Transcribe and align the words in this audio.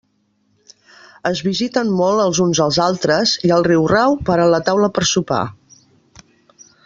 Es 1.31 1.41
visiten 1.47 1.91
molt 1.99 2.23
els 2.23 2.39
uns 2.45 2.61
als 2.65 2.79
altres, 2.87 3.35
i 3.49 3.53
al 3.59 3.67
riurau 3.69 4.19
paren 4.31 4.51
la 4.55 4.61
taula 4.71 4.91
per 4.97 5.05
a 5.09 5.11
sopar. 5.11 5.43